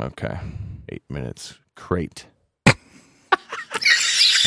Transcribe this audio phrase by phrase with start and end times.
[0.00, 0.38] Okay.
[0.88, 1.58] Eight minutes.
[1.76, 2.26] Crate.
[2.66, 2.72] I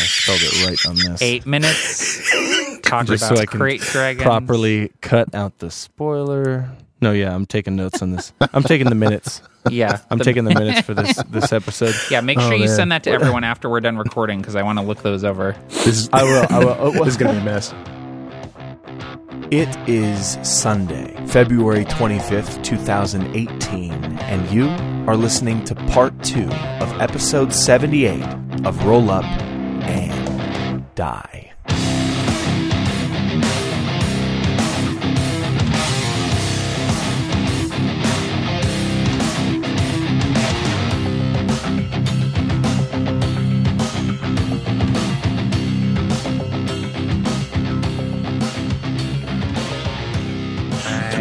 [0.04, 1.22] spelled it right on this.
[1.22, 2.32] Eight minutes.
[2.82, 4.24] Talk Just about so I can crate dragons.
[4.24, 6.70] Properly cut out the spoiler.
[7.02, 8.34] No, yeah, I'm taking notes on this.
[8.54, 9.42] I'm taking the minutes.
[9.70, 10.00] Yeah.
[10.10, 11.94] I'm the- taking the minutes for this this episode.
[12.10, 12.76] Yeah, make sure Oh, you man.
[12.78, 15.58] send that to everyone after we're done recording because I want to look those over.
[15.68, 16.46] This is I will.
[16.50, 16.78] I will.
[16.80, 17.74] oh, this is gonna be a mess.
[19.50, 24.68] It is Sunday, February 25th, 2018, and you
[25.10, 26.50] are listening to part two
[26.82, 28.22] of episode 78
[28.66, 31.47] of Roll Up and Die.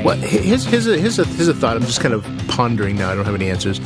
[0.07, 0.19] What?
[0.19, 1.77] Here's here's a, here's a here's a thought.
[1.77, 3.11] I'm just kind of pondering now.
[3.11, 3.81] I don't have any answers.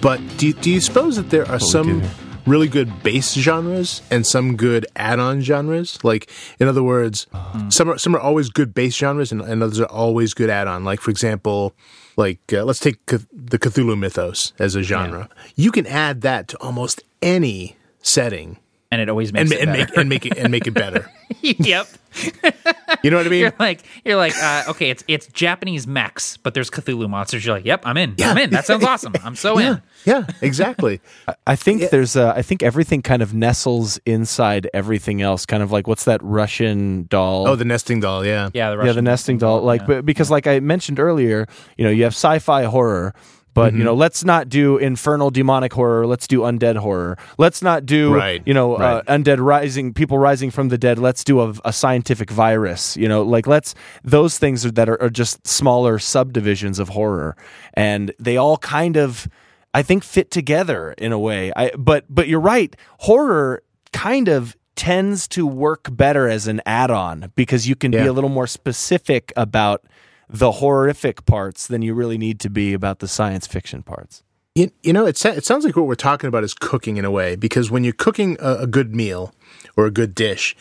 [0.00, 2.02] But do you, do you suppose that there are do some
[2.46, 5.98] really good base genres and some good add-on genres?
[6.04, 7.26] Like, in other words,
[7.68, 10.84] some are some are always good base genres, and, and others are always good add-on.
[10.84, 11.74] Like, for example,
[12.16, 15.28] like uh, let's take Cth- the Cthulhu mythos as a genre.
[15.56, 18.58] You can add that to almost any setting.
[18.90, 20.00] And it always makes and it make better.
[20.00, 21.10] and make it and make it better.
[21.40, 21.88] yep.
[23.02, 23.40] You know what I mean?
[23.40, 27.44] You're like you're like uh, okay, it's it's Japanese mechs, but there's Cthulhu monsters.
[27.44, 28.14] You're like, yep, I'm in.
[28.22, 28.50] I'm in.
[28.50, 29.12] That sounds awesome.
[29.24, 29.82] I'm so Yeah, in.
[30.04, 31.00] yeah, exactly.
[31.46, 35.46] I think there's a, I think everything kind of nestles inside everything else.
[35.46, 37.48] Kind of like what's that Russian doll?
[37.48, 38.24] Oh, the nesting doll.
[38.24, 39.62] Yeah, Yeah, the yeah, the nesting doll.
[39.62, 39.86] Like, yeah.
[39.88, 43.14] but because like I mentioned earlier, you know, you have sci-fi horror,
[43.56, 43.78] but Mm-hmm.
[43.78, 46.06] you know, let's not do infernal demonic horror.
[46.06, 47.16] Let's do undead horror.
[47.38, 49.02] Let's not do, Right, you know, right.
[49.08, 50.98] uh, undead rising, people rising from the dead.
[50.98, 52.96] Let's do a, a scientific virus.
[52.96, 57.34] You know, like let's those things are, that are, are just smaller subdivisions of horror,
[57.74, 59.26] and they all kind of,
[59.74, 61.50] I think, fit together in a way.
[61.56, 63.62] I but but you're right, horror
[63.92, 68.28] kind of tends to work better as an add-on because you can be a little
[68.28, 69.80] more specific about
[70.28, 74.22] the horrific parts than you really need to be about the science fiction parts.
[74.54, 77.04] You, you know, it, sa- it sounds like what we're talking about is cooking in
[77.04, 79.34] a way, because when you're cooking a, a good meal
[79.76, 80.56] or a good dish,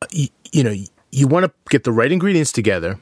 [0.00, 0.74] uh, you, you know,
[1.10, 2.98] you want to get the right ingredients together,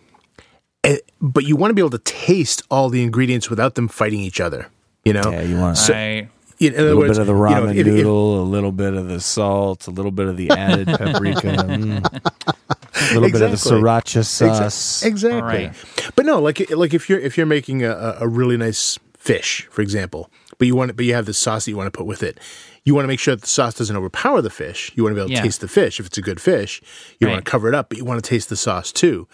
[0.82, 4.20] eh, but you want to be able to taste all the ingredients without them fighting
[4.20, 4.68] each other.
[5.04, 6.28] You know, Yeah, you want I,
[6.58, 8.44] In other a little words, bit of the you know, ramen if- if- noodle, a
[8.44, 13.22] little bit of the salt, a little bit of the added paprika, mm, a little
[13.30, 13.80] bit of the Exactly.
[13.80, 15.02] sriracha sauce.
[15.02, 15.40] Exactly.
[15.42, 15.72] Right.
[16.16, 19.66] But no, like like if you're if you're making a, a a really nice fish,
[19.70, 21.96] for example, but you want it, but you have the sauce that you want to
[21.96, 22.38] put with it.
[22.84, 24.92] You want to make sure that the sauce doesn't overpower the fish.
[24.94, 25.42] You want to be able to Yeah.
[25.42, 25.98] taste the fish.
[25.98, 26.82] If it's a good fish,
[27.18, 29.26] you want to cover it up, but you want to taste the sauce too.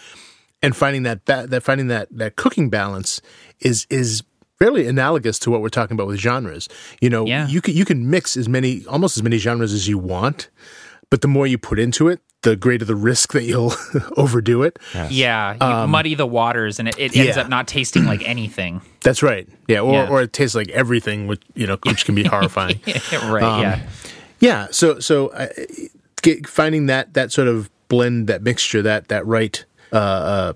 [0.62, 3.20] And finding that ba- that finding that that cooking balance
[3.60, 4.22] is is
[4.58, 6.68] fairly analogous to what we're talking about with genres.
[7.00, 7.48] You know, Yeah.
[7.48, 10.48] you can you can mix as many almost as many genres as you want,
[11.10, 13.74] but the more you put into it, the greater the risk that you'll
[14.16, 14.78] overdo it.
[15.10, 17.42] yeah, you muddy the waters, and it, it ends yeah.
[17.42, 18.80] up not tasting like anything.
[19.02, 19.46] That's right.
[19.68, 20.08] Yeah, or Yeah.
[20.08, 22.80] or it tastes like everything, which you know, which can be horrifying.
[23.12, 23.42] right?
[23.42, 23.82] Um, yeah.
[24.40, 24.66] yeah.
[24.70, 25.48] So so uh,
[26.22, 29.62] get, finding that that sort of blend, that mixture, that that right.
[29.92, 30.52] Uh, uh,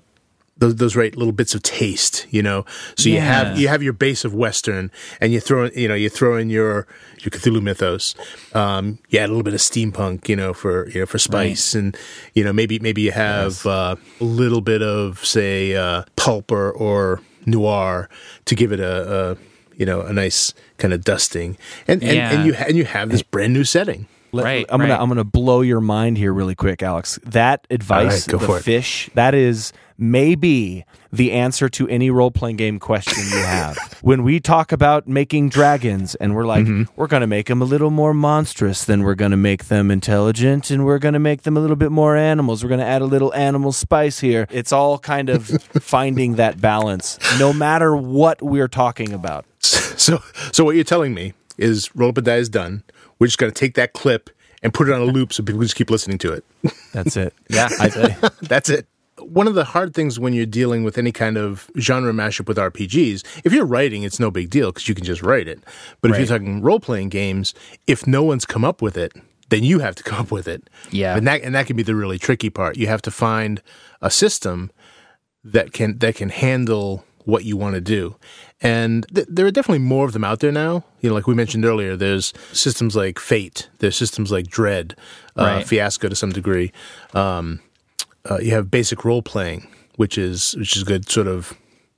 [0.57, 2.65] those, those right little bits of taste, you know.
[2.97, 5.95] So you have you have your base of Western, and you throw in, you know
[5.95, 6.87] you throw in your
[7.21, 8.15] your Cthulhu mythos.
[8.55, 11.75] Um, you add a little bit of steampunk, you know, for you know for spice,
[11.75, 11.97] and
[12.35, 16.71] you know maybe maybe you have uh, a little bit of say uh, pulp or,
[16.73, 18.09] or noir
[18.45, 19.37] to give it a, a
[19.77, 21.57] you know a nice kind of dusting,
[21.89, 22.31] and and, Yeah.
[22.33, 24.07] and you ha- and you have this brand new setting.
[24.33, 24.97] Let- Right, I'm gonna.
[24.97, 27.21] I'm gonna blow your mind here really quick, Alex.
[27.25, 28.63] That advice, right, go the for it.
[28.63, 33.77] fish, that is maybe the answer to any role playing game question you have.
[34.03, 36.93] when we talk about making dragons, and we're like, Mm-hmm.
[36.97, 40.85] we're gonna make them a little more monstrous, then we're gonna make them intelligent, and
[40.85, 42.63] we're gonna make them a little bit more animals.
[42.63, 44.47] We're gonna add a little animal spice here.
[44.51, 45.47] It's all kind of
[45.81, 49.45] finding that balance, no matter what we're talking about.
[49.61, 50.23] So
[50.53, 52.83] so what you're telling me is roll up a die is done.
[53.19, 54.31] We're just gonna take that clip
[54.63, 56.45] and put it on a loop so people just keep listening to it.
[56.93, 57.35] That's it.
[57.51, 57.89] Yeah, I,
[58.43, 58.87] That's it.
[59.25, 62.57] One of the hard things when you're dealing with any kind of genre mashup with
[62.57, 65.63] RPGs, if you're writing, it's no big deal because you can just write it.
[66.01, 67.55] But if you're talking role playing games,
[67.87, 69.13] if no one's come up with it,
[69.51, 70.69] then you have to come up with it.
[70.91, 71.17] Yeah.
[71.17, 72.77] and that and that can be the really tricky part.
[72.77, 73.63] You have to find
[74.01, 74.71] a system
[75.45, 78.17] that can that can handle what you want to do.
[78.61, 80.85] And th- there are definitely more of them out there now.
[81.01, 84.95] You know, like we mentioned earlier, there's systems like Fate, there's systems like Dread,
[85.39, 85.67] uh, Right.
[85.67, 86.71] Fiasco to some degree.
[87.15, 87.61] Um,
[88.31, 89.67] uh, you have basic role playing,
[89.97, 91.55] which is which is good sort of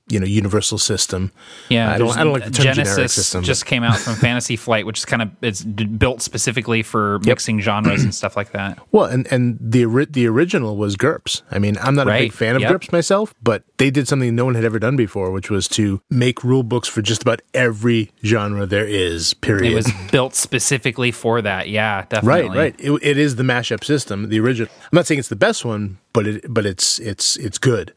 [0.09, 1.31] you know universal system.
[1.69, 3.41] Yeah, I don't, I don't like the term Genesys system.
[3.41, 6.81] but- just came out from Fantasy Flight, which is kind of it's d- built specifically
[6.83, 8.79] for mixing genres and stuff like that.
[8.91, 11.41] well, and and the the original was GURPS.
[11.51, 12.71] I mean, I'm not a big fan of Yep.
[12.71, 16.01] GURPS myself, but they did something no one had ever done before, which was to
[16.09, 19.33] make rule books for just about every genre there is.
[19.33, 19.71] Period.
[19.71, 21.69] It was built specifically for that.
[21.69, 22.57] Yeah, Right, definitely.
[22.57, 22.75] right.
[22.79, 24.69] It, it is the mashup system, the original.
[24.83, 27.93] I'm not saying it's the best one, but it but it's it's it's good.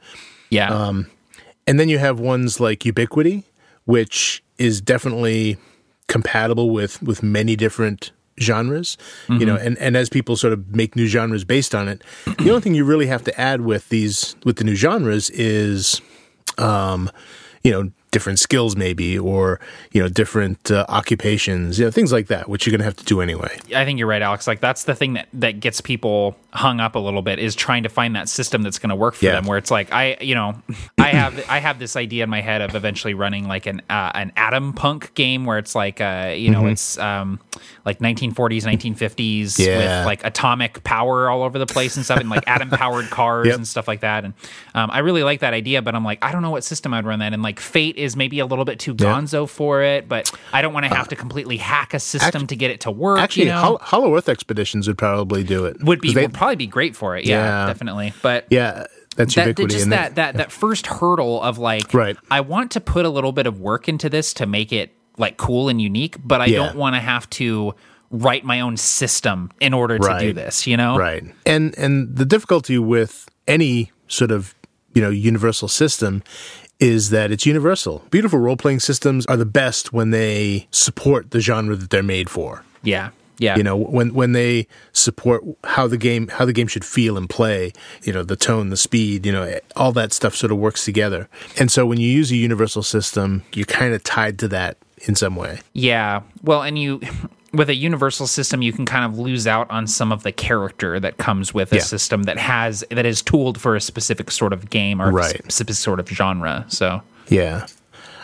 [0.51, 1.07] Yeah, Um,
[1.70, 3.44] And then you have ones like Ubiquity,
[3.84, 5.56] which is definitely
[6.08, 8.99] compatible with with many different genres.
[9.28, 12.02] You know, and and as people sort of make new genres based on it,
[12.38, 16.02] the only thing you really have to add with these with the new genres is
[16.58, 17.08] um,
[17.62, 19.61] you know, different skills maybe, or
[19.93, 22.97] you know, different uh, occupations, you know, things like that, which you're going to have
[22.97, 23.57] to do anyway.
[23.75, 24.47] I think you're right, Alex.
[24.47, 27.85] Like that's the thing that that gets people hung up a little bit is trying
[27.85, 29.33] to find that system that's going to work for Yeah.
[29.33, 29.47] them.
[29.47, 30.61] Where it's like I, you know,
[30.99, 34.11] I have I have this idea in my head of eventually running like an uh,
[34.15, 37.39] an Atom Punk game where it's like uh, you know, it's um
[37.85, 39.77] like 1940s, 1950s Yeah.
[40.01, 43.47] with like atomic power all over the place and stuff, and like atom powered cars
[43.51, 43.57] Yep.
[43.57, 44.25] and stuff like that.
[44.25, 44.35] And
[44.75, 47.05] um, I really like that idea, but I'm like, I don't know what system I'd
[47.07, 47.33] run that.
[47.33, 50.73] And like Fate is maybe a little bit too gonzo for it, but I don't
[50.73, 53.19] want to have uh, to completely hack a system to get it to work.
[53.20, 53.61] Actually, you know?
[53.61, 55.82] Hol- Hollow Earth Expeditions would probably do it.
[55.82, 57.25] would be they- would probably be great for it.
[57.26, 57.67] Yeah, Yeah.
[57.67, 58.12] definitely.
[58.23, 58.87] But yeah,
[59.17, 59.75] that's that ubiquity.
[59.75, 62.17] just that that that first hurdle of like, Right.
[62.31, 65.37] I want to put a little bit of work into this to make it like
[65.37, 66.58] cool and unique, but I Yeah.
[66.58, 67.75] don't want to have to
[68.11, 70.67] write my own system in order to do this.
[70.67, 74.55] You know, right and and the difficulty with any sort of
[74.94, 76.23] you know universal system
[76.81, 81.77] is that it's universal beautiful role-playing systems are the best when they support the genre
[81.77, 83.56] that they're made for Yeah, yeah.
[83.56, 87.29] you know when when they support how the game how the game should feel and
[87.29, 87.73] play
[88.03, 91.29] you know the tone the speed you know all that stuff sort of works together
[91.59, 94.76] and so when you use a universal system you're kind of tied to that
[95.09, 96.21] in some way Yeah.
[96.43, 97.00] Well, and you
[97.52, 101.00] with a universal system you can kind of lose out on some of the character
[101.00, 101.82] that comes with a Yeah.
[101.82, 105.37] system that has that is tooled for a specific sort of game or Right.
[105.37, 106.64] specific sort of genre.
[106.69, 107.67] So, Yeah.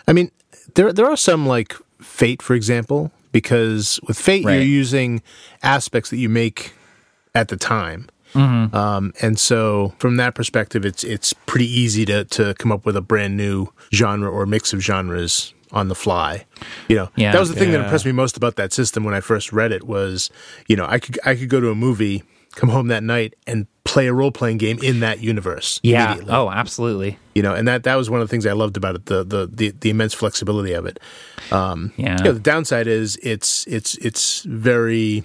[0.06, 0.30] I mean,
[0.74, 4.54] there there are some like Fate, for example, because with Fate Right.
[4.54, 5.22] you're using
[5.62, 6.72] aspects that you make
[7.34, 8.08] at the time.
[8.34, 8.76] Mm-hmm.
[8.76, 12.96] Um, and so, from that perspective, it's it's pretty easy to to come up with
[12.96, 16.44] a brand new genre or mix of genres on the fly.
[16.88, 17.32] You know, Yeah.
[17.32, 19.72] that was the thing that impressed me most about that system when I first read
[19.72, 20.30] it was,
[20.68, 22.22] you know, I could I could go to a movie,
[22.54, 25.78] come home that night, and play a role playing game in that universe.
[25.82, 26.06] yeah.
[26.12, 27.18] immediately Oh, absolutely.
[27.34, 29.24] you know, and that that was one of the things I loved about it the
[29.24, 30.98] the the, the immense flexibility of it.
[31.52, 32.16] Um, yeah.
[32.18, 35.24] You know, the downside is it's it's it's very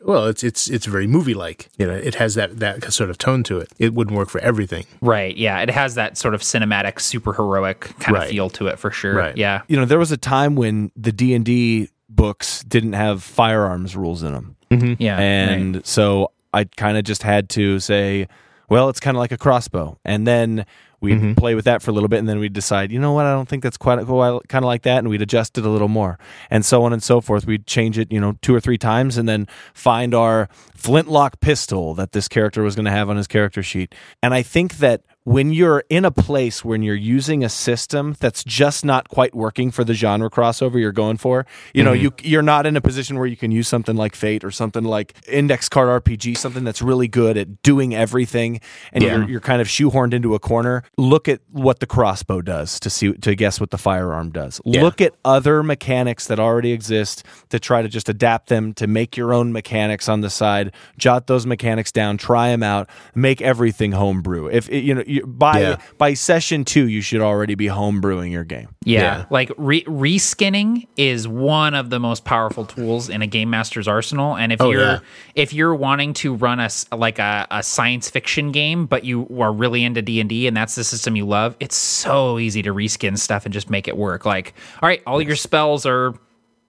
[0.00, 1.68] well, it's it's it's very movie like.
[1.78, 3.70] You know, it has that that sort of tone to it.
[3.78, 4.86] It wouldn't work for everything.
[5.00, 5.36] Right.
[5.36, 5.60] Yeah.
[5.60, 8.24] It has that sort of cinematic, super heroic kind Right.
[8.24, 9.14] of feel to it for sure.
[9.14, 9.36] Right.
[9.36, 9.62] Yeah.
[9.68, 13.96] You know, there was a time when the D and D books didn't have firearms
[13.96, 14.56] rules in them.
[14.70, 15.02] Mm-hmm.
[15.02, 15.18] Yeah.
[15.18, 15.86] and right.
[15.86, 18.28] so I kind of just had to say,
[18.68, 20.64] well, it's kind of like a crossbow, and then
[21.00, 21.34] we'd Mm-hmm.
[21.34, 23.32] play with that for a little bit, and then we'd decide, you know what, I
[23.32, 26.18] don't think that's quite kind of like that, and we'd adjust it a little more,
[26.50, 27.46] and so on and so forth.
[27.46, 31.94] We'd change it, you know, two or three times, and then find our flintlock pistol
[31.94, 33.94] that this character was going to have on his character sheet.
[34.22, 38.42] And I think that when you're in a place when you're using a system that's
[38.44, 41.44] just not quite working for the genre crossover you're going for,
[41.74, 42.04] you know, mm-hmm.
[42.24, 44.84] you you're not in a position where you can use something like Fate or something
[44.84, 48.58] like Index Card RPG, something that's really good at doing everything,
[48.90, 49.16] and Yeah.
[49.16, 50.82] you're you're kind of shoehorned into a corner.
[50.96, 54.62] Look at what the crossbow does to see to guess what the firearm does.
[54.64, 54.80] Yeah.
[54.80, 59.14] Look at other mechanics that already exist to try to just adapt them to make
[59.14, 60.72] your own mechanics on the side.
[60.96, 64.46] Jot those mechanics down, try them out, make everything homebrew.
[64.46, 65.76] If you know you, by Yeah.
[65.98, 68.68] by session two, you should already be homebrewing your game.
[68.84, 69.24] Yeah, Yeah.
[69.30, 74.36] like re- reskinning is one of the most powerful tools in a game master's arsenal.
[74.36, 74.98] And if Oh, you're yeah.
[75.34, 79.26] if you're wanting to run a s- like a, a science fiction game, but you
[79.40, 82.62] are really into D and D, and that's the system you love, it's so easy
[82.62, 84.24] to reskin stuff and just make it work.
[84.24, 86.14] Like, all right, all your spells are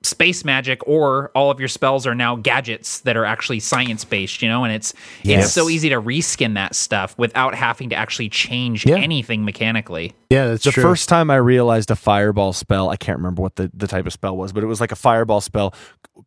[0.02, 4.42] space magic or all of your spells are now gadgets that are actually science based
[4.42, 4.94] you know and it's
[5.26, 8.96] it's so easy to reskin that stuff without having to actually change Yeah.
[8.96, 10.84] anything mechanically Yeah, that's The true.
[10.84, 14.14] first time I realized a fireball spell, I can't remember what the, the type of
[14.14, 15.74] spell was, but it was like a fireball spell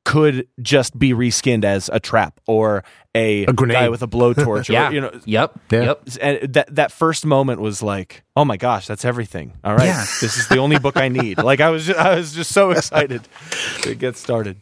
[0.05, 2.85] could just be reskinned as a trap or
[3.15, 3.75] a, A grenade.
[3.77, 4.69] guy with a blowtorch.
[4.73, 5.83] yeah or, you know, yep Yeah.
[5.83, 9.53] yep and that that first moment was like, oh my gosh, that's everything.
[9.65, 10.05] All right, Yeah.
[10.21, 11.39] this is the only book I need.
[11.39, 13.29] Like I was, just, I was just so excited
[13.83, 14.57] to get started.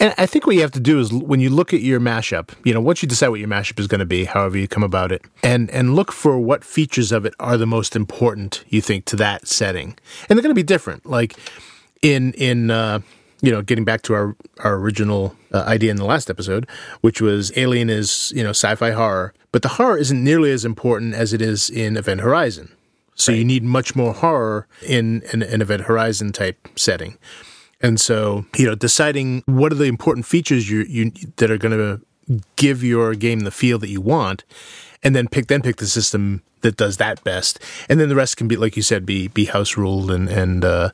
[0.00, 2.50] And I think what you have to do is when you look at your mashup,
[2.62, 4.82] you know, once you decide what your mashup is going to be, however you come
[4.82, 8.82] about it, and and look for what features of it are the most important you
[8.82, 9.96] think to that setting,
[10.28, 11.06] and they're going to be different.
[11.06, 11.36] Like
[12.02, 13.00] in in uh,
[13.40, 16.68] you know, getting back to our our original uh, idea in the last episode,
[17.00, 21.14] which was Alien is you know sci-fi horror, but the horror isn't nearly as important
[21.14, 22.72] as it is in Event Horizon.
[23.14, 23.38] So right.
[23.38, 27.18] you need much more horror in an, an Event Horizon type setting.
[27.80, 31.76] And so, you know, deciding what are the important features you you that are going
[31.76, 34.44] to give your game the feel that you want,
[35.02, 38.36] and then pick then pick the system that does that best, and then the rest
[38.36, 40.90] can be like you said, be be house ruled and and uh,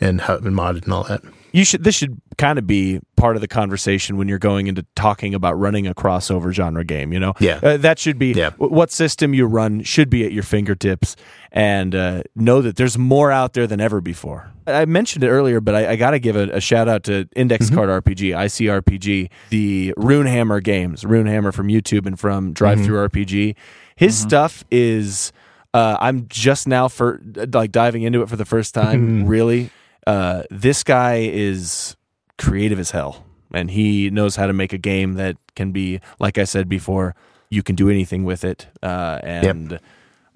[0.00, 3.40] and, and modded and all that you should this should kind of be part of
[3.40, 7.32] the conversation when you're going into talking about running a crossover genre game you know
[7.40, 8.50] yeah uh, that should be yeah.
[8.58, 11.16] what system you run should be at your fingertips
[11.50, 15.60] and uh, know that there's more out there than ever before i mentioned it earlier
[15.60, 17.74] but i, I gotta give a, a, shout out to index mm-hmm.
[17.76, 23.18] card rpg icrpg the runehammer games runehammer from youtube and from drive through mm-hmm.
[23.18, 23.56] rpg
[23.96, 24.28] his mm-hmm.
[24.28, 25.32] stuff is
[25.74, 27.20] uh, i'm just now for
[27.52, 29.70] like diving into it for the first time really
[30.08, 31.94] uh, this guy is
[32.38, 36.38] creative as hell, and he knows how to make a game that can be, like
[36.38, 37.14] I said before,
[37.50, 39.72] you can do anything with it, uh, and.
[39.72, 39.82] Yep.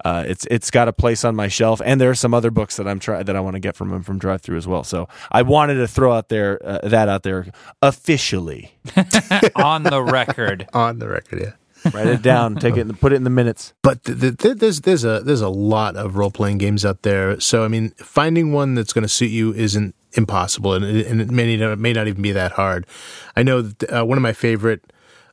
[0.05, 2.75] Uh, it's it's got a place on my shelf, and there are some other books
[2.75, 4.83] that I'm try that I want to get from him from Drive Through as well.
[4.83, 7.47] So I wanted to throw out there uh, that out there
[7.81, 8.73] officially
[9.55, 10.67] on the record.
[10.73, 11.51] on the record, yeah.
[11.91, 12.55] Write it down.
[12.55, 12.81] Take it.
[12.81, 13.73] and Put it in the minutes.
[13.81, 17.39] But the, the, there's there's a there's a lot of role playing games out there.
[17.39, 21.21] So I mean, finding one that's going to suit you isn't impossible, and it, and
[21.21, 22.85] it may not, may not even be that hard.
[23.35, 24.81] I know that, uh, one of my favorite.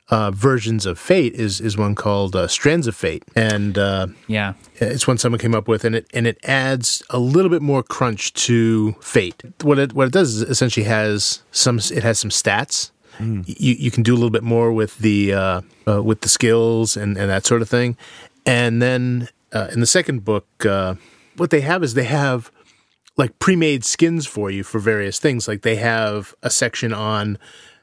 [0.09, 4.55] Uh, versions of Fate is is one called uh, Strands of Fate, and uh, yeah,
[4.75, 7.81] it's one someone came up with, and it and it adds a little bit more
[7.81, 9.41] crunch to Fate.
[9.61, 12.91] What it what it does is essentially has some it has some stats
[13.21, 13.45] Mm.
[13.47, 16.97] You you can do a little bit more with the uh, uh, with the skills
[16.97, 17.97] and, and that sort of thing.
[18.45, 20.95] And then uh, in the second book, uh,
[21.37, 22.51] what they have is they have
[23.17, 25.47] like pre-made skins for you for various things.
[25.47, 27.37] Like they have a section on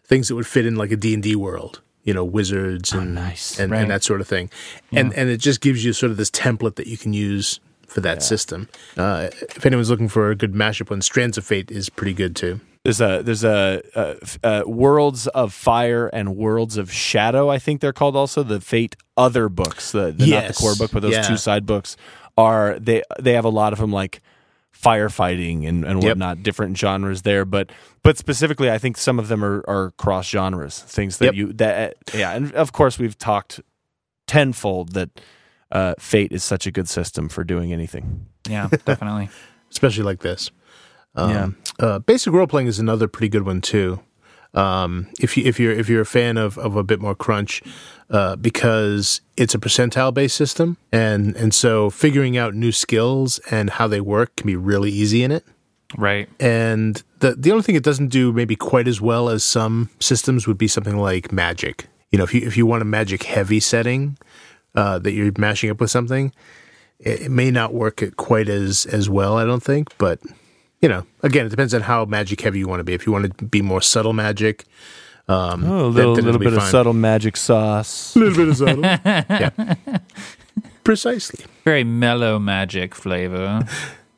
[0.05, 3.01] things that would fit in like a D and D world you know wizards oh,
[3.01, 3.61] and oh, nice.
[3.61, 3.83] and, right.
[3.83, 4.49] and, that sort of thing
[4.91, 5.01] yeah.
[5.01, 8.01] and and it just gives you sort of this template that you can use for
[8.01, 8.23] that yeah.
[8.23, 12.15] system uh, if anyone's looking for a good mashup one strands of fate is pretty
[12.15, 17.51] good too there's a there's a, a, a, worlds of fire and worlds of shadow.
[17.51, 19.93] I think they're called also the Fate other books.
[19.93, 20.43] The, the yes.
[20.43, 21.23] not the core book, but those yeah.
[21.23, 21.97] two side books
[22.37, 24.21] are they they have a lot of them like
[24.73, 26.45] firefighting and, and whatnot, yep.
[26.45, 27.45] different genres there.
[27.45, 27.71] But
[28.03, 31.35] but specifically, I think some of them are, are cross genres, things that yep.
[31.35, 32.33] you that yeah.
[32.33, 33.61] And of course, we've talked
[34.27, 35.11] tenfold that
[35.73, 38.27] uh, Fate is such a good system for doing anything.
[38.49, 39.31] Yeah, definitely,
[39.71, 40.51] especially like this.
[41.19, 41.87] Um, yeah.
[41.87, 44.01] Uh, basic role playing is another pretty good one too.
[44.55, 47.63] Um, if you if you're if you're a fan of, of a bit more crunch,
[48.11, 53.71] uh, because it's a percentile based system, and and so figuring out new skills and
[53.71, 55.45] how they work can be really easy in it.
[55.97, 56.29] Right.
[56.41, 60.47] And the the only thing it doesn't do maybe quite as well as some systems
[60.47, 61.87] would be something like magic.
[62.11, 64.17] You know, if you if you want a magic heavy setting
[64.75, 66.33] uh, that you're mashing up with something,
[66.99, 69.37] it, it may not work quite as as well.
[69.37, 70.21] I don't think, but
[70.81, 72.95] you know, again, it depends on how magic heavy you want to be.
[72.95, 74.65] If you want to be more subtle magic,
[75.29, 78.49] um, oh, a little, then, then little bit of subtle magic sauce, a little bit
[78.49, 79.77] of subtle, yeah,
[80.85, 81.45] precisely.
[81.65, 83.67] Very mellow magic flavor.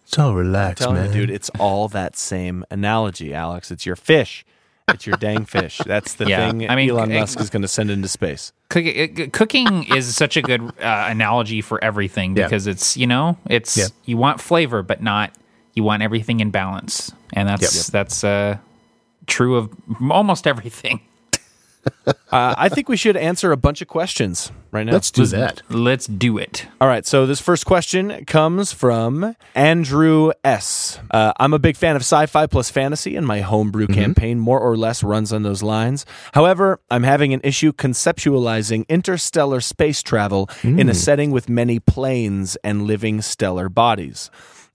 [0.05, 1.31] It's all relaxed, man, you, dude.
[1.31, 3.71] It's all that same analogy, Alex.
[3.71, 4.45] It's your fish.
[4.89, 5.81] It's your dang fish.
[5.87, 8.53] That's the yeah, thing I mean, Elon Musk is going to send into space.
[8.69, 12.73] Cooking is such a good uh, analogy for everything because yeah.
[12.73, 13.87] it's you know it's yeah.
[14.05, 15.33] you want flavor but not
[15.75, 17.87] you want everything in balance, and that's yep.
[17.87, 18.59] that's uh,
[19.27, 19.71] true of
[20.11, 21.01] almost everything.
[22.07, 24.93] uh, I think we should answer a bunch of questions right now.
[24.93, 25.63] Let's do let's, that.
[25.71, 26.67] Let's do it.
[26.81, 27.07] All right.
[27.07, 30.99] So this first question comes from Andrew S.
[31.11, 33.95] Uh, I'm a big fan of sci-fi plus fantasy, and my homebrew mm-hmm.
[33.95, 36.05] campaign more or less runs on those lines.
[36.35, 40.79] However, I'm having an issue conceptualizing interstellar space travel mm.
[40.79, 40.97] in a mm.
[40.97, 44.31] setting with many planes and living stellar bodies.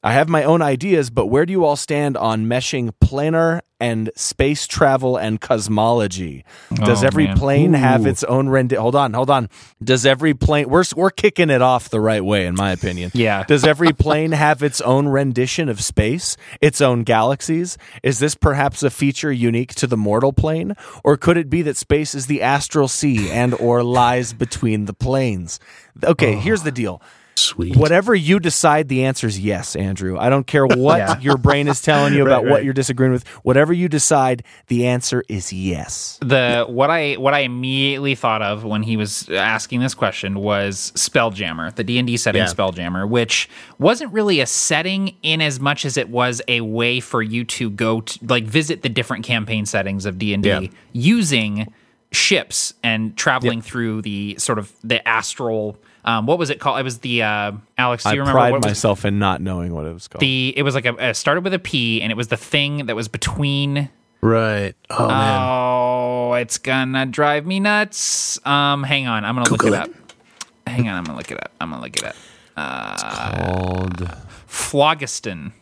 [0.05, 4.11] I have my own ideas, but where do you all stand on meshing planar and
[4.15, 6.45] space travel and cosmology?
[6.75, 7.37] Does oh, every man.
[7.39, 7.79] plane Ooh.
[7.79, 8.83] have its own rendition?
[8.83, 9.49] Hold on, hold on.
[9.83, 10.69] Does every plane?
[10.69, 13.09] We're we're kicking it off the right way, in my opinion.
[13.15, 13.45] yeah.
[13.45, 17.75] Does every plane have its own rendition of space, its own galaxies?
[18.03, 21.77] Is this perhaps a feature unique to the mortal plane, or could it be that
[21.77, 25.59] space is the astral sea and or lies between the planes?
[26.03, 26.39] Okay, oh.
[26.39, 27.01] here's the deal
[27.37, 27.75] Sweet.
[27.75, 30.17] Whatever you decide, the answer is yes, Andrew.
[30.17, 31.19] I don't care what Yeah.
[31.19, 33.27] your brain is telling you about Right, what you're disagreeing with.
[33.43, 36.17] Whatever you decide, the answer is yes.
[36.21, 40.93] the what I what I immediately thought of when he was asking this question was
[40.95, 42.47] Spelljammer, the D and D setting Yeah.
[42.47, 43.49] Spelljammer, which
[43.79, 47.69] wasn't really a setting in as much as it was a way for you to
[47.69, 50.59] go to like visit the different campaign settings of D and Yeah.
[50.61, 51.67] D using
[52.13, 55.77] ships and traveling through the sort of the astral.
[56.05, 56.79] Um, what was it called?
[56.79, 58.03] It was the uh, Alex.
[58.03, 60.21] Do I you remember pride what was myself in not knowing what it was called.
[60.21, 60.53] the?
[60.55, 62.95] It was like a it started with a P, and it was the thing that
[62.95, 63.89] was between
[64.21, 64.75] Right.
[64.89, 65.41] Oh man.
[65.41, 68.39] Oh, it's gonna drive me nuts.
[68.45, 69.95] Um, hang on, I'm gonna Google look it, it.
[69.95, 70.13] up.
[70.67, 71.51] Hang on, I'm gonna look it up.
[71.59, 72.15] I'm gonna look it up.
[72.57, 74.09] It's called
[74.47, 75.53] Phlogiston,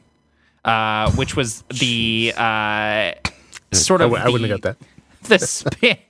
[0.66, 3.14] uh, which was the uh,
[3.74, 5.30] sort I of w- I wouldn't the- have got that.
[5.40, 6.02] the spa-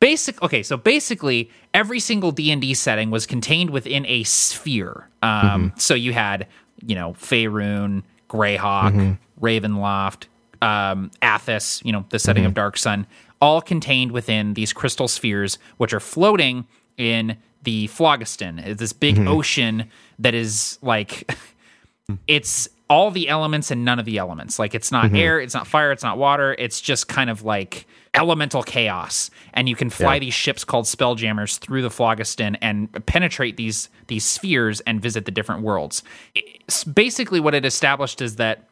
[0.00, 5.08] basic okay so basically every single d&d setting was contained within a sphere.
[5.22, 5.78] Um, mm-hmm.
[5.78, 6.48] so you had
[6.84, 9.44] you know Faerun, greyhawk mm-hmm.
[9.44, 10.24] ravenloft
[10.62, 12.56] um, athas you know the setting of mm-hmm.
[12.56, 13.06] dark sun
[13.40, 16.66] all contained within these crystal spheres which are floating
[16.96, 21.30] in the phlogiston It's this big ocean that is like
[22.26, 24.58] it's all the elements and none of the elements.
[24.58, 26.54] Like it's not air, it's not fire, it's not water.
[26.58, 29.30] It's just kind of like elemental chaos.
[29.54, 30.20] And you can fly Yeah.
[30.20, 35.30] these ships called spelljammers through the phlogiston and penetrate these these spheres and visit the
[35.30, 36.02] different worlds.
[36.34, 38.64] It's basically, what it established is that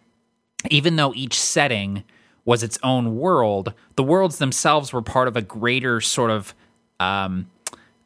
[0.70, 2.04] even though each setting
[2.44, 6.54] was its own world, the worlds themselves were part of a greater sort of
[7.00, 7.46] um,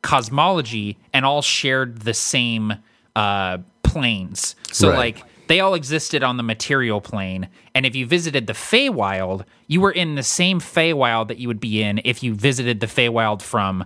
[0.02, 2.74] cosmology and all shared the same
[3.16, 4.54] uh, planes.
[4.72, 4.96] So, Right.
[5.16, 7.48] like, they all existed on the material plane.
[7.74, 11.60] And if you visited the Feywild, you were in the same Feywild that you would
[11.60, 13.84] be in if you visited the Feywild from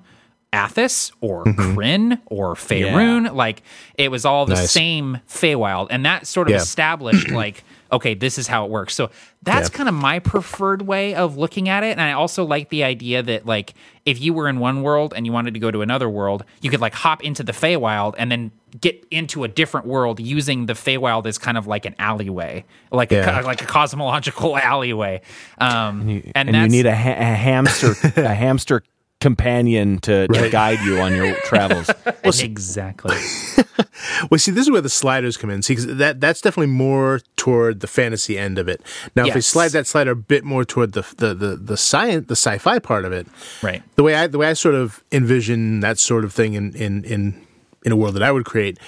[0.53, 1.61] Athas or mm-hmm.
[1.79, 3.35] Krynn or Faerun.
[3.35, 3.63] Like,
[3.97, 4.71] it was all the Nice.
[4.71, 5.87] same Feywild.
[5.91, 6.59] And that sort of Yeah.
[6.59, 8.95] established, like, okay, this is how it works.
[8.95, 9.11] So
[9.43, 9.77] that's Yeah.
[9.77, 11.93] kind of my preferred way of looking at it.
[11.93, 13.73] And I also like the idea that like
[14.05, 16.71] if you were in one world and you wanted to go to another world, you
[16.71, 20.73] could like hop into the Feywild and then get into a different world using the
[20.73, 23.41] Feywild as kind of like an alleyway, like a, Yeah.
[23.41, 25.21] co- like a cosmological alleyway.
[25.59, 28.83] Um, and and you need a, ha- a hamster a hamster
[29.21, 31.89] companion to, to guide you on your travels.
[32.41, 33.17] exactly.
[34.31, 35.63] Well, see, this is where the sliders come in.
[35.63, 38.81] See, 'cause that that's definitely more toward the fantasy end of it.
[39.15, 42.27] Now, if we slide that slider a bit more toward the the the, the science,
[42.27, 43.27] the sci-fi part of it,
[43.63, 43.83] Right.
[43.97, 47.05] the way I the way I sort of envision that sort of thing in in
[47.05, 47.47] in
[47.85, 48.79] in a world that I would create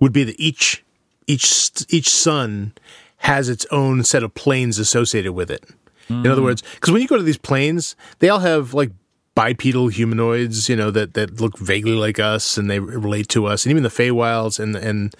[0.00, 0.84] would be that each
[1.26, 2.72] each each sun
[3.18, 5.64] has its own set of planes associated with it.
[6.08, 6.46] In other hmm.
[6.46, 8.90] words, because when you go to these planes, they all have like
[9.36, 13.64] bipedal humanoids, you know, that that look vaguely like us and they relate to us,
[13.64, 15.14] and even the Feywilds and and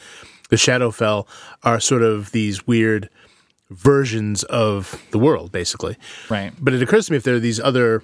[0.48, 1.28] the Shadowfell
[1.62, 3.08] are sort of these weird
[3.70, 5.96] versions of the world, basically.
[6.28, 6.52] Right.
[6.58, 8.02] But it occurs to me if there are these other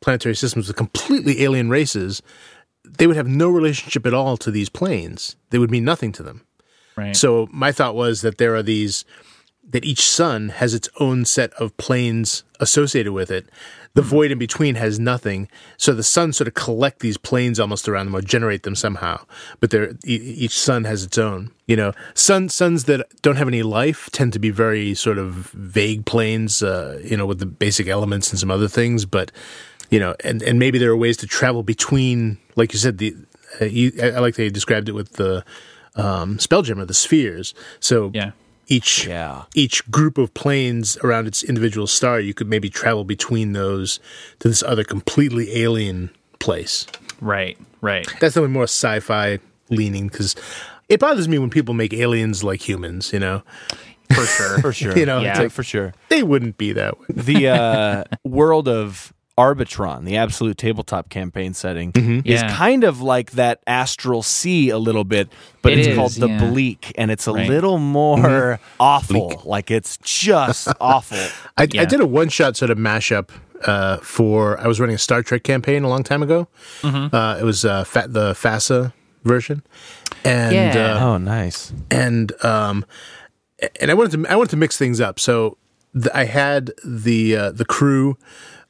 [0.00, 2.20] planetary systems with completely alien races,
[2.84, 5.36] they would have no relationship at all to these planes.
[5.50, 6.46] They would mean nothing to them.
[6.96, 7.16] Right.
[7.16, 9.04] So my thought was that there are these
[9.70, 13.48] that each sun has its own set of planes associated with it.
[13.94, 15.48] The void in between has nothing.
[15.76, 19.24] So the sun sort of collect these planes almost around them or generate them somehow.
[19.60, 21.50] But they're, e- each sun has its own.
[21.66, 25.50] You know, sun suns that don't have any life tend to be very sort of
[25.52, 26.62] vague planes.
[26.62, 29.06] Uh, you know, with the basic elements and some other things.
[29.06, 29.32] But
[29.90, 33.14] you know, and and maybe there are ways to travel between, like you said, the
[33.60, 35.44] uh, you, I I like they described it with the
[35.96, 37.54] um, Spelljammer, the spheres.
[37.80, 38.32] So Yeah.
[38.66, 39.42] each Yeah.
[39.54, 44.00] each group of planes around its individual star, you could maybe travel between those
[44.40, 46.86] to this other completely alien place.
[47.20, 47.56] Right.
[47.80, 48.06] Right.
[48.20, 49.38] That's definitely more sci-fi
[49.70, 50.34] leaning because
[50.88, 53.12] it bothers me when people make aliens like humans.
[53.12, 53.42] You know,
[54.12, 54.58] For sure.
[54.60, 54.98] For sure.
[55.00, 55.38] You know, Yeah.
[55.42, 55.94] like, for sure.
[56.08, 57.06] they wouldn't be that way.
[57.10, 61.90] The uh, world of Arbitron, the absolute tabletop campaign setting,
[62.24, 62.54] is Yeah.
[62.56, 65.28] kind of like that Astral Sea a little bit,
[65.60, 66.38] but It it's is, called the yeah.
[66.50, 67.48] Bleak, and it's a Right.
[67.48, 69.42] little more awful.
[69.44, 71.18] Like it's just awful.
[71.58, 71.82] I, Yeah.
[71.82, 73.30] I did a one-shot sort of mashup
[73.64, 74.60] uh, for.
[74.60, 76.46] I was running a Star Trek campaign a long time ago.
[76.84, 78.92] Uh, it was uh, fa- the FASA
[79.24, 79.62] version,
[80.24, 80.96] and Yeah.
[80.96, 81.72] uh, Oh, nice.
[81.90, 82.84] and um,
[83.80, 85.18] and I wanted to I wanted to mix things up.
[85.18, 85.56] So
[85.94, 88.16] th- I had the uh, the crew,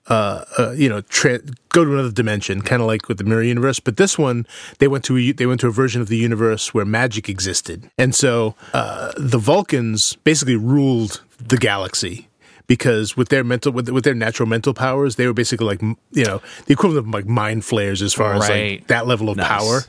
[0.08, 1.40] uh, uh, you know, tra-
[1.70, 3.80] go to another dimension, kind of like with the mirror universe.
[3.80, 4.46] But this one,
[4.78, 7.90] they went to a, they went to a version of the universe where magic existed,
[7.96, 12.28] and so uh, the Vulcans basically ruled the galaxy.
[12.66, 16.24] Because with their mental, with, with their natural mental powers, they were basically like, you
[16.24, 19.46] know, the equivalent of like mind flayers as far as like that level of Nice.
[19.48, 19.80] power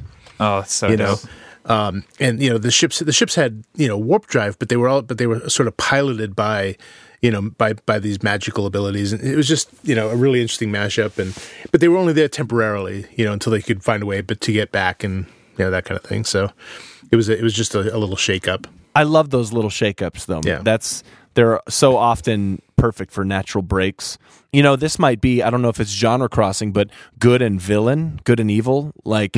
[0.42, 1.24] Oh, so you dope.
[1.24, 4.68] know Um, and you know the ships the ships had you know warp drive, but
[4.68, 6.76] they were all but they were sort of piloted by
[7.22, 10.42] you know by by these magical abilities, and it was just you know a really
[10.42, 11.18] interesting mashup.
[11.18, 11.36] And
[11.72, 14.42] but they were only there temporarily, you know, until they could find a way, but
[14.42, 15.26] to get back and
[15.58, 16.24] you know that kind of thing.
[16.24, 16.52] So
[17.12, 18.68] it was a, it was just a, a little shake up.
[18.96, 20.42] I love those little shakeups, though.
[20.44, 20.62] Yeah.
[20.64, 24.18] That's they're so often perfect for natural breaks.
[24.54, 27.60] You know, this might be I don't know if it's genre crossing, but good and
[27.60, 28.94] villain, good and evil.
[29.04, 29.36] Like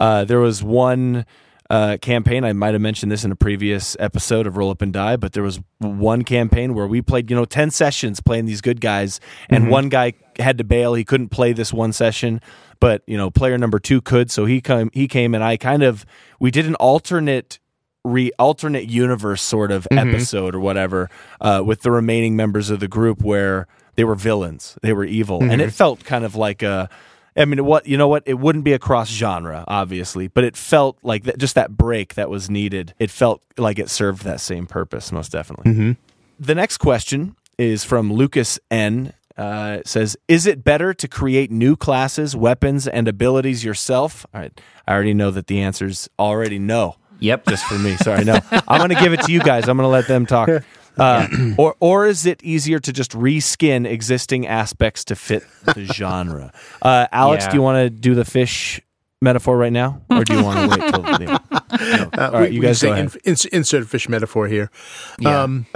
[0.00, 1.26] uh, there was one
[1.70, 4.92] uh, campaign I might have mentioned this in a previous episode of Roll Up and
[4.92, 8.60] Die, but there was one campaign where we played you know ten sessions playing these
[8.60, 10.94] good guys, and one guy had to bail.
[10.94, 12.40] He couldn't play this one session,
[12.80, 15.84] but you know player number two could, so he come he came and I kind
[15.84, 16.04] of
[16.40, 17.60] we did an alternate
[18.04, 21.08] re alternate universe sort of episode or whatever
[21.40, 25.40] uh, with the remaining members of the group where they were villains, they were evil,
[25.42, 26.88] and it felt kind of like a.
[27.36, 28.22] I mean, what you know what?
[28.26, 32.14] It wouldn't be a cross genre, obviously, but it felt like that, just that break
[32.14, 32.94] that was needed.
[32.98, 35.96] It felt like it served that same purpose, most definitely.
[36.38, 39.12] The next question is from Lucas N.
[39.36, 44.40] Uh, it says, "Is it better to create new classes, weapons, and abilities yourself?" All
[44.40, 47.46] right, I already know that the answer's already no Yep.
[47.46, 47.96] just for me.
[47.96, 48.38] Sorry, no.
[48.66, 49.68] I'm going to give it to you guys.
[49.68, 50.48] I'm going to let them talk.
[50.98, 51.26] Uh,
[51.58, 56.52] or, or is it easier to just reskin existing aspects to fit the genre?
[56.82, 57.50] Uh, Alex, Yeah.
[57.50, 58.80] do you want to do the fish
[59.22, 62.10] metaphor right now, or do you want to wait till the no.
[62.22, 63.14] Uh, All right, you guys say go ahead.
[63.24, 64.70] in- ins- insert fish metaphor here.
[65.18, 65.42] Yeah.
[65.42, 65.66] Um,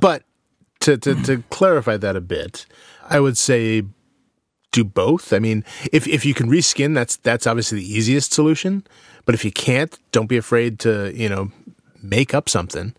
[0.00, 0.22] but
[0.80, 2.66] to, to to clarify that a bit,
[3.08, 3.82] I would say
[4.72, 5.32] do both.
[5.32, 8.84] I mean, if if you can reskin, that's that's obviously the easiest solution.
[9.24, 11.50] But if you can't, don't be afraid to you know
[12.02, 12.94] make up something.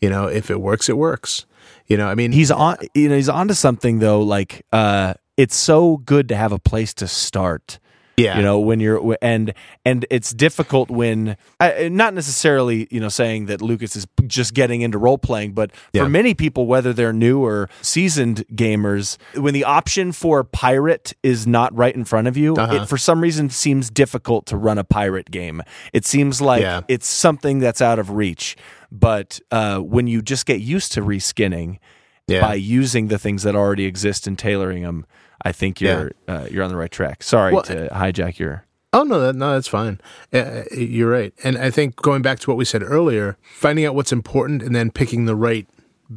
[0.00, 1.46] You know, if it works, it works.
[1.86, 2.76] You know, I mean, He's on.
[2.94, 4.20] You know, he's onto something though.
[4.20, 7.78] Like, uh, it's so good to have a place to start.
[8.18, 9.52] Yeah, you know when you're and
[9.84, 14.82] and it's difficult when I, not necessarily you know saying that lucas is just getting
[14.82, 16.02] into role playing but Yeah.
[16.04, 21.46] for many people whether they're new or seasoned gamers when the option for pirate is
[21.46, 22.82] not right in front of you Uh-huh.
[22.82, 26.80] it for some reason seems difficult to run a pirate game it seems like Yeah.
[26.88, 28.56] it's something that's out of reach
[28.90, 31.78] but uh, when you just get used to reskinning
[32.26, 32.40] Yeah.
[32.40, 35.04] by using the things that already exist and tailoring them
[35.42, 39.02] i think you're uh, you're on the right track sorry Well, to hijack your Oh
[39.02, 40.00] no, that, no, that's fine.
[40.32, 43.94] Uh, you're right, and I think going back to what we said earlier, finding out
[43.94, 45.68] what's important and then picking the right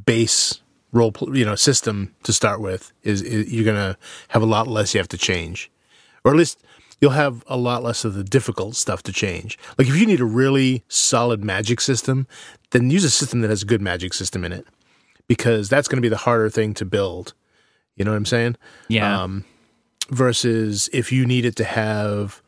[0.06, 0.62] base
[0.94, 3.98] role, you know, system to start with is, is you're gonna
[4.30, 5.70] have a lot less you have to change,
[6.24, 6.64] or at least
[7.02, 9.60] you'll have a lot less of the difficult stuff to change.
[9.78, 12.26] Like if you need a really solid magic system,
[12.70, 14.66] then use a system that has a good magic system in it,
[15.28, 17.34] because that's going to be the harder thing to build.
[17.96, 18.56] You know what I'm saying?
[18.88, 19.24] yeah.
[19.24, 19.46] um,
[20.10, 22.42] versus if you needed to have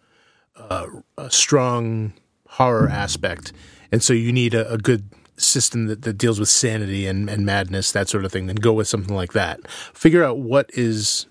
[0.55, 2.13] uh, a strong
[2.47, 3.53] horror aspect,
[3.91, 7.45] and so you need a, a good system that, that deals with sanity and, and
[7.45, 9.67] madness, that sort of thing, then go with something like that.
[9.69, 11.25] Figure out what is,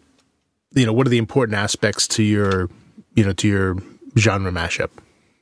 [0.72, 2.68] you know, what are the important aspects to your,
[3.14, 3.76] you know, to your
[4.18, 4.90] genre mashup.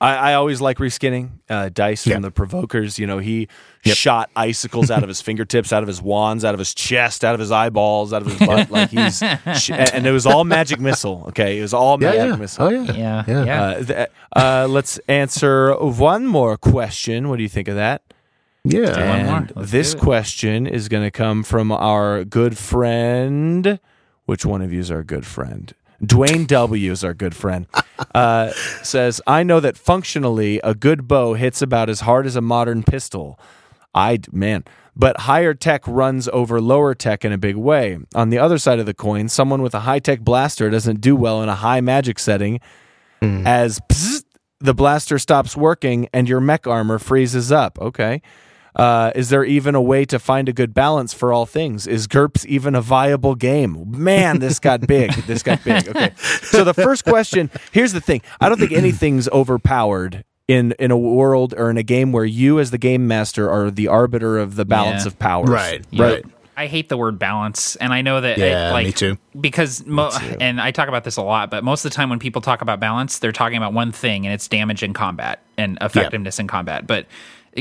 [0.01, 1.31] I, I always like reskinning.
[1.49, 2.15] Uh, Dice Yeah.
[2.15, 3.49] from the Provokers, you know, he
[3.85, 7.35] shot icicles out of his fingertips, out of his wands, out of his chest, out
[7.35, 8.71] of his eyeballs, out of his butt.
[8.71, 9.19] like he's,
[9.59, 11.25] sh- and it was all magic missile.
[11.29, 12.65] Okay, it was all magic missile.
[12.67, 12.93] Oh yeah.
[12.93, 13.25] yeah.
[13.27, 13.45] yeah.
[13.45, 13.63] Yeah.
[13.63, 17.29] Uh, th- uh, let's answer one more question.
[17.29, 18.03] What do you think of that?
[18.65, 19.17] Yeah.
[19.19, 19.37] one more.
[19.37, 23.79] And this question is going to come from our good friend.
[24.27, 25.75] Which one of you is our good friend?
[26.03, 27.67] Dwayne W is our good friend.
[28.15, 28.51] Uh,
[28.83, 32.83] says, I know that functionally a good bow hits about as hard as a modern
[32.83, 33.39] pistol.
[33.95, 34.65] I, man,
[34.97, 37.99] but higher tech runs over lower tech in a big way.
[38.15, 41.15] On the other side of the coin, someone with a high tech blaster doesn't do
[41.15, 42.59] well in a high magic setting
[43.23, 44.25] as psst,
[44.61, 47.79] the blaster stops working and your mech armor freezes up.
[47.79, 48.23] Okay.
[48.77, 51.87] Uh, is there even a way to find a good balance for all things?
[51.87, 53.85] Is GURPS even a viable game?
[53.91, 55.13] Man, this got big.
[55.27, 55.89] This got big.
[55.89, 56.13] Okay.
[56.43, 60.25] So the first question here's the thing I don't think anything's overpowered.
[60.49, 63.71] In, in a world or in a game where you as the game master are
[63.71, 65.07] the arbiter of the balance Yeah.
[65.07, 65.85] of powers Right.
[65.93, 66.05] Yeah.
[66.05, 66.25] Right.
[66.57, 68.37] I hate the word balance, and I know that.
[68.37, 69.17] Yeah, I, like, me too.
[69.41, 72.19] Because mo- and I talk about this a lot, but most of the time when
[72.19, 75.79] people talk about balance, they're talking about one thing, and it's damage in combat and
[75.81, 76.85] effectiveness in combat.
[76.87, 77.07] But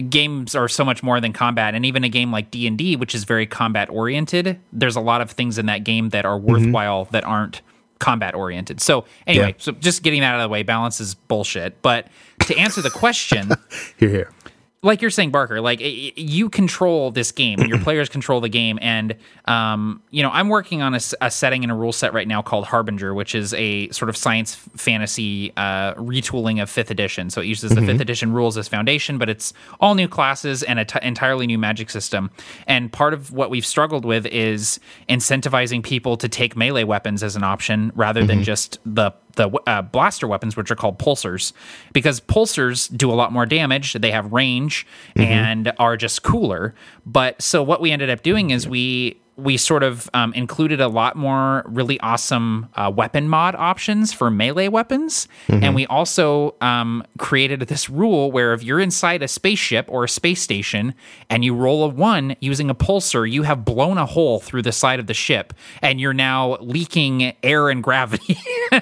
[0.09, 2.95] games are so much more than combat, and even a game like D and D,
[2.95, 6.37] which is very combat oriented, there's a lot of things in that game that are
[6.37, 6.51] mm-hmm.
[6.51, 7.61] worthwhile that aren't
[7.99, 8.79] combat oriented.
[8.81, 9.53] So anyway, Yeah.
[9.57, 11.81] so just getting that out of the way, balance is bullshit.
[11.81, 12.07] But
[12.45, 13.51] to answer the question.
[13.97, 14.31] Here, here.
[14.81, 18.49] Like you're saying, Barker, like y- you control this game, and your players control the
[18.49, 19.15] game, and
[19.45, 22.41] um, you know, I'm working on a, a, setting and a rule set right now
[22.41, 27.29] called Harbinger, which is a sort of science fantasy uh, retooling of Fifth Edition.
[27.29, 30.79] So it uses the Fifth Edition rules as foundation, but it's all new classes and
[30.79, 32.31] an t- entirely new magic system.
[32.67, 37.35] And part of what we've struggled with is incentivizing people to take melee weapons as
[37.35, 41.53] an option rather than just the the uh, blaster weapons, which are called pulsars,
[41.93, 43.93] because pulsars do a lot more damage.
[43.93, 46.75] They have range and are just cooler.
[47.05, 50.87] But so what we ended up doing is we we sort of um, included a
[50.87, 57.03] lot more really awesome uh, weapon mod options for melee weapons, and we also um,
[57.17, 60.93] created this rule where if you're inside a spaceship or a space station
[61.29, 64.71] and you roll a one using a pulsar, you have blown a hole through the
[64.71, 68.37] side of the ship, and you're now leaking air and gravity.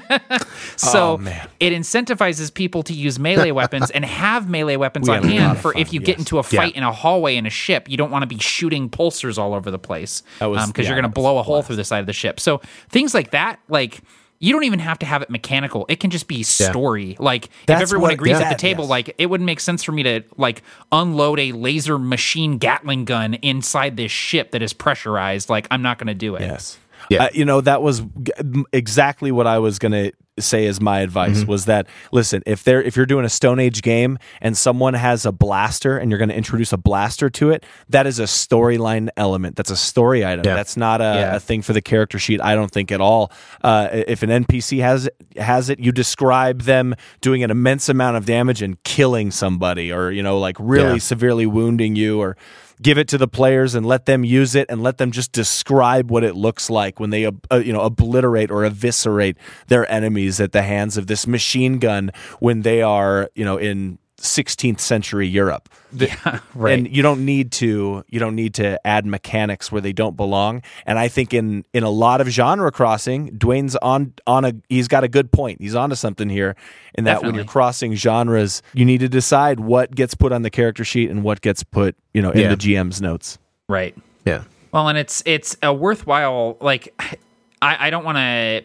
[0.75, 1.17] so Oh,
[1.59, 5.57] it incentivizes people to use melee weapons and have melee weapons on a lot hand
[5.59, 7.97] for fun, if you get into a fight in a hallway in a ship, you
[7.97, 11.11] don't want to be shooting pulsars all over the place was- because yeah, you're going
[11.11, 11.67] to blow a a hole blast.
[11.67, 12.39] through the side of the ship.
[12.39, 14.01] So things like that, like.
[14.39, 15.87] You don't even have to have it mechanical.
[15.89, 17.15] It can just be story.
[17.17, 18.89] Like That's if everyone what- agrees at the table, yes.
[18.91, 23.33] like it wouldn't make sense for me to like unload a laser machine Gatling gun
[23.33, 25.49] inside this ship that is pressurized.
[25.49, 26.41] Like I'm not going to do it.
[26.41, 26.77] Yes.
[27.09, 27.23] Yeah.
[27.23, 30.79] Uh, you know that was g- m- exactly what I was going to say as
[30.79, 34.57] my advice was that listen if they're if you're doing a stone age game and
[34.57, 38.19] someone has a blaster and you're going to introduce a blaster to it that is
[38.19, 40.55] a storyline element that's a story item Yeah.
[40.55, 41.35] that's not a, Yeah.
[41.35, 43.31] a thing for the character sheet i don't think at all
[43.63, 48.17] uh, if an npc has it, has it you describe them doing an immense amount
[48.17, 50.97] of damage and killing somebody or you know like really Yeah.
[50.99, 52.37] severely wounding you or
[52.81, 56.11] give it to the players and let them use it and let them just describe
[56.11, 59.37] what it looks like when they uh, uh, you know obliterate or eviscerate
[59.67, 63.97] their enemies at the hands of this machine gun when they are you know in
[64.19, 65.69] 16th century Europe.
[65.93, 66.77] The- right.
[66.79, 70.61] And you don't need to you don't need to add mechanics where they don't belong.
[70.85, 74.87] And I think in in a lot of genre crossing, Dwayne's on on a he's
[74.87, 75.61] got a good point.
[75.61, 76.55] He's onto something here
[76.95, 80.49] in that when you're crossing genres, you need to decide what gets put on the
[80.49, 82.49] character sheet and what gets put, you know, in Yeah.
[82.49, 83.37] the GM's notes.
[83.69, 83.95] Right.
[84.25, 84.43] Yeah.
[84.71, 86.93] Well, and it's it's a worthwhile like
[87.61, 88.63] I, I don't want to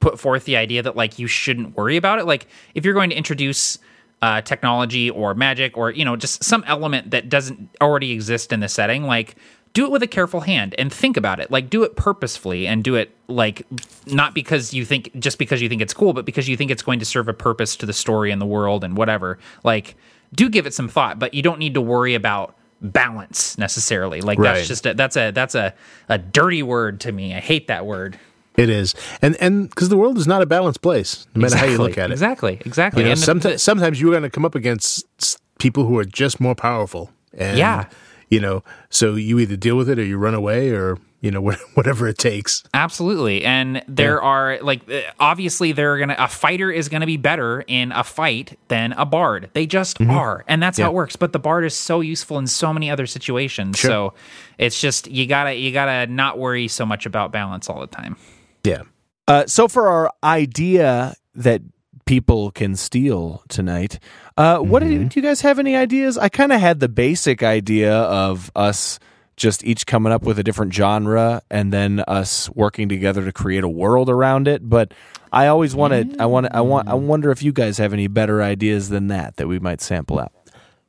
[0.00, 2.26] put forth the idea that like you shouldn't worry about it.
[2.26, 3.78] Like if you're going to introduce
[4.24, 8.60] uh, technology or magic or you know just some element that doesn't already exist in
[8.60, 9.36] the setting, like
[9.74, 11.50] do it with a careful hand and think about it.
[11.50, 13.66] Like do it purposefully and do it like
[14.06, 16.82] not because you think just because you think it's cool, but because you think it's
[16.88, 19.38] going to serve a purpose to the story and the world and whatever.
[19.62, 19.96] Like
[20.34, 24.20] do give it some thought, but you don't need to worry about balance necessarily.
[24.20, 24.54] Like Right.
[24.54, 25.74] that's just a, that's a that's a
[26.08, 27.34] a dirty word to me.
[27.34, 28.18] I hate that word.
[28.56, 31.66] It is, and and because the world is not a balanced place, no matter how
[31.66, 32.12] you look at it.
[32.12, 32.60] Exactly.
[32.64, 33.02] Exactly.
[33.02, 36.04] You know, And sometimes the- sometimes you're going to come up against people who are
[36.04, 37.10] just more powerful.
[37.36, 37.86] And, Yeah.
[38.30, 41.40] You know, so you either deal with it or you run away or you know
[41.74, 42.62] whatever it takes.
[42.72, 43.44] Absolutely.
[43.44, 47.16] And there are like uh, obviously they're going to a fighter is going to be
[47.16, 49.50] better in a fight than a bard.
[49.52, 50.44] They just are.
[50.48, 50.90] And that's how Mm-hmm.
[50.92, 51.16] It works.
[51.16, 53.78] But the bard is so useful in so many other situations.
[53.78, 54.14] So
[54.58, 57.80] it's just you got to you got to not worry so much about balance all
[57.80, 58.16] the time.
[58.64, 58.82] Yeah.
[59.28, 61.62] Uh, so for our idea that
[62.04, 63.98] people can steal tonight,
[64.36, 66.18] uh, what do, you, do you guys have any ideas?
[66.18, 68.98] I kind of had the basic idea of us
[69.36, 73.64] just each coming up with a different genre and then us working together to create
[73.64, 74.68] a world around it.
[74.68, 74.92] But
[75.32, 78.42] I always wanted, I want, I want, I wonder if you guys have any better
[78.42, 80.32] ideas than that that we might sample out.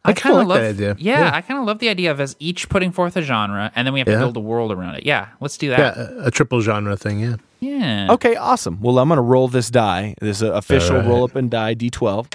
[0.03, 0.95] I kinda kinda like love that idea.
[0.99, 1.31] Yeah, Yeah.
[1.33, 3.93] I kind of love the idea of us each putting forth a genre and then
[3.93, 5.05] we have to build a world around it.
[5.07, 5.97] Yeah, let's do Yeah, that.
[5.97, 7.19] a, a triple genre thing.
[7.21, 7.35] Yeah.
[7.65, 8.07] Yeah.
[8.11, 8.79] Okay, awesome.
[8.81, 10.15] Well, I'm going to roll this die.
[10.21, 11.07] This is an official All right.
[11.09, 12.31] roll up and die D12.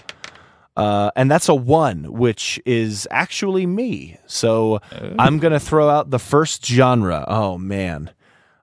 [0.77, 4.17] Uh, and that's a one, which is actually me.
[4.27, 4.81] So
[5.19, 7.25] I'm going to throw out the first genre.
[7.29, 8.11] Oh, man.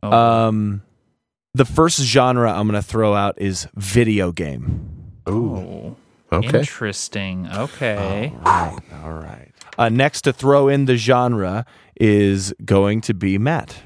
[0.02, 0.84] Um,
[1.54, 5.14] the first genre I'm going to throw out is video game.
[5.26, 5.96] Oh,
[6.32, 6.60] Okay.
[6.60, 7.48] Interesting.
[7.48, 8.34] Okay.
[8.44, 8.78] Right.
[9.04, 9.54] All right.
[9.78, 11.66] Uh, next to throw in the genre
[12.00, 13.78] is going to be Matt.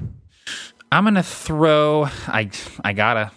[0.92, 2.04] I'm gonna throw.
[2.28, 2.50] I
[2.84, 3.32] I gotta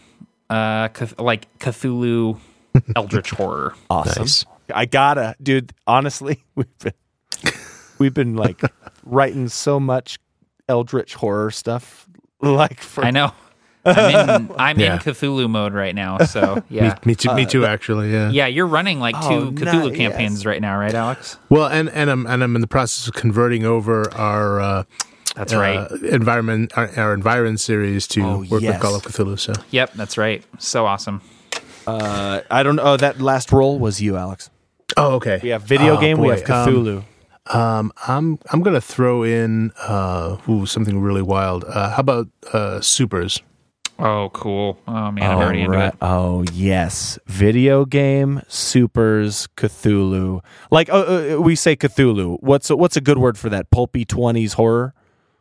[0.50, 2.38] uh Cth- like Cthulhu
[2.96, 3.74] Eldritch horror.
[3.90, 4.24] Awesome.
[4.24, 4.46] Nice.
[4.74, 5.72] I gotta, dude.
[5.88, 6.94] Honestly, we've been
[7.98, 8.62] we've been like
[9.04, 10.20] writing so much
[10.68, 12.08] eldritch horror stuff.
[12.42, 13.32] Like for I know.
[13.86, 14.94] I'm in I'm Yeah.
[14.96, 16.18] in Cthulhu mode right now.
[16.20, 16.98] So yeah.
[17.06, 17.34] Me too.
[17.36, 17.66] me too.
[17.66, 18.12] Actually.
[18.12, 18.32] Yeah.
[18.32, 19.98] Yeah, you're running like two Oh, Cthulhu nice.
[19.98, 21.38] campaigns right now, right, Alex?
[21.50, 24.84] Well, and and I'm and I'm in the process of converting over our uh,
[25.36, 25.78] That's right.
[25.78, 28.74] uh, environment our, our environment series to Oh, work yes.
[28.74, 29.38] with Call of Cthulhu.
[29.40, 30.44] So Yep, that's right.
[30.60, 31.22] So awesome.
[31.88, 32.84] uh, I don't know.
[32.84, 34.50] Oh, that last roll was you, Alex.
[34.98, 35.40] oh okay.
[35.44, 36.18] We have video Oh, game.
[36.20, 36.98] we have Cthulhu.
[36.98, 37.06] Um,
[37.48, 41.64] Um, I'm I'm gonna throw in uh, ooh, something really wild.
[41.64, 43.40] Uh, how about uh, supers?
[44.00, 44.80] Oh, cool.
[44.88, 45.94] Oh man, I'm already into it.
[46.02, 50.42] Oh yes, video game supers Cthulhu.
[50.72, 52.38] Like uh, uh, we say Cthulhu.
[52.42, 53.70] What's a, what's a good word for that?
[53.70, 54.95] Pulpy twenties horror.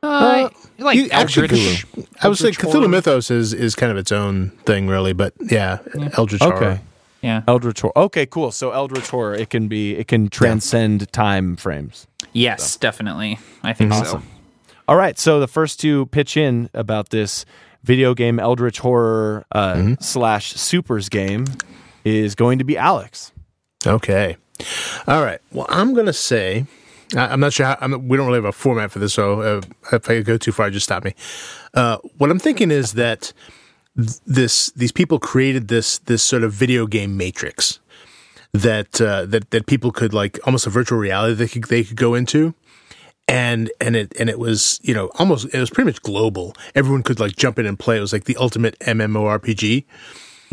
[0.05, 1.87] Uh, like you- actually, Eldritch.
[2.21, 2.89] I would say Eldritch Cthulhu horror.
[2.89, 5.13] Mythos is is kind of its own thing, really.
[5.13, 5.79] But yeah,
[6.17, 6.55] Eldritch horror.
[6.57, 6.81] Okay.
[7.23, 7.43] Yeah.
[7.49, 7.97] Eldritch horror.
[7.97, 8.51] Okay, cool.
[8.53, 12.07] So Eldritch horror, it can be, it can transcend time frames.
[12.35, 13.39] Yes, definitely.
[13.63, 14.23] I think so.
[14.87, 17.47] All right, so the first two pitch in about this
[17.83, 21.47] video game Eldritch horror uh, slash supers game
[22.05, 23.33] is going to be Alex.
[23.87, 24.37] Okay.
[25.07, 25.41] All right.
[25.51, 26.67] Well, I'm going to say, I-
[27.17, 29.61] I'm not sure how, I'm, we don't really have a format for this, so uh,
[29.93, 31.15] if I go too far, just stop me.
[31.75, 33.33] Uh, what I'm thinking is that
[33.95, 37.79] this these people created this this sort of video game matrix
[38.53, 41.97] that uh, that that people could like almost a virtual reality they could they could
[41.97, 42.55] go into.
[43.27, 46.55] And and it and it was you know almost it was pretty much global.
[46.75, 47.97] Everyone could like jump in and play.
[47.97, 49.85] It was like the ultimate mmorpg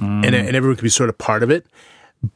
[0.02, 1.66] and and everyone could be sort of part of it.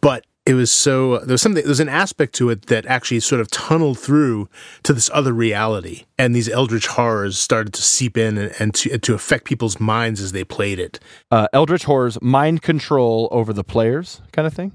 [0.02, 3.20] But it was so there was something there was an aspect to it that actually
[3.20, 4.48] sort of tunneled through
[4.84, 8.98] to this other reality and these eldritch horrors started to seep in and, and to,
[9.00, 11.00] to affect people's minds as they played it
[11.32, 14.72] Uh, Eldritch horror's mind control over the players, kind of thing.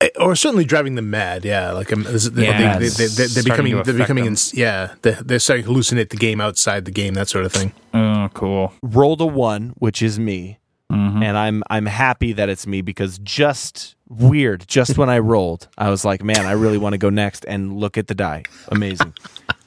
[0.00, 3.06] Eh, or certainly driving them mad yeah like um, this- they, Yeah, they, it's they,
[3.06, 4.32] they, they're becoming they're becoming them.
[4.34, 7.52] ins- yeah they're, they're starting to hallucinate the game outside the game that sort of
[7.52, 8.72] thing Oh, cool.
[8.82, 10.58] Rolled a one, which is me,
[10.90, 11.22] Mhm.
[11.24, 15.90] and I'm I'm happy that it's me because just weird, just when I rolled, I
[15.90, 18.44] was like, man, I really want to go next and look at the die.
[18.68, 19.14] Amazing.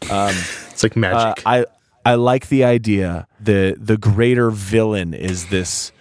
[0.09, 0.35] Um,
[0.69, 1.65] it's like Uh, magic I
[2.05, 3.27] I like the idea.
[3.39, 5.91] the The greater villain is this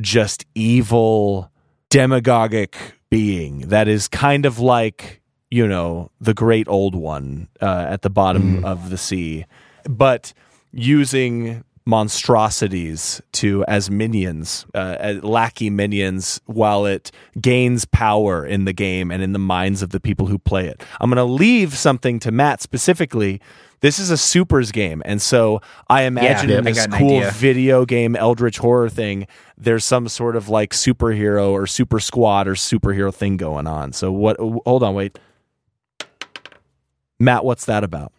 [0.00, 1.50] just evil
[1.90, 2.76] demagogic
[3.10, 8.10] being that is kind of like you know the great old one uh, at the
[8.10, 9.46] bottom of the sea,
[9.88, 10.32] but
[10.72, 18.72] using monstrosities to as minions, uh, as lackey minions, while it gains power in the
[18.72, 20.82] game and in the minds of the people who play it.
[21.00, 23.40] I'm going to leave something to Matt specifically.
[23.80, 28.16] This is a supers game, and so I imagine Yeah, in this cool video game
[28.16, 29.26] Eldritch horror thing,
[29.58, 33.92] there's some sort of like superhero or super squad or superhero thing going on.
[33.92, 34.38] So what?
[34.38, 35.18] Hold on, wait.
[37.18, 38.12] Matt, what's that about?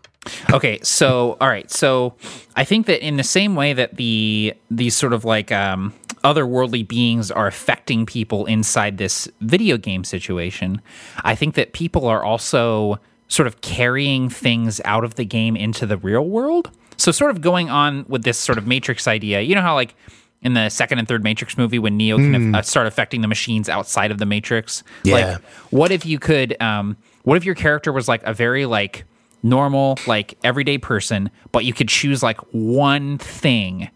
[0.51, 2.13] Okay so all right so
[2.55, 6.87] i think that in the same way that the these sort of like um otherworldly
[6.87, 10.81] beings are affecting people inside this video game situation
[11.23, 15.87] i think that people are also sort of carrying things out of the game into
[15.87, 16.69] the real world.
[16.97, 19.95] So sort of going on with this sort of matrix idea you know how like
[20.41, 23.67] in the second and third Matrix movie, when Neo can uh, start affecting the machines
[23.67, 25.13] outside of the Matrix, Yeah.
[25.15, 29.05] like what if you could um what if your character was like a very like
[29.43, 33.89] normal like everyday person but you could choose like one thing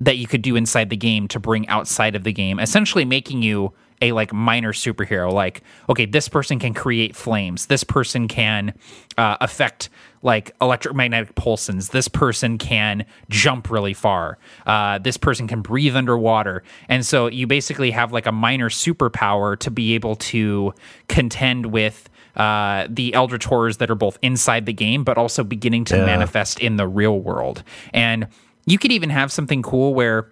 [0.00, 3.42] that you could do inside the game to bring outside of the game essentially making
[3.42, 5.32] you a like minor superhero.
[5.32, 7.66] Like okay this person can create flames.
[7.66, 8.74] This person can
[9.16, 9.88] uh, affect
[10.22, 11.90] like electromagnetic pulses.
[11.90, 14.38] This person can jump really far.
[14.66, 16.64] Uh, this person can breathe underwater.
[16.88, 20.74] And so you basically have like a minor superpower to be able to
[21.08, 22.08] contend with
[22.38, 26.60] uh, the eldritch horrors that are both inside the game but also beginning to manifest
[26.60, 28.26] in the real world and
[28.66, 30.30] you could even have something cool where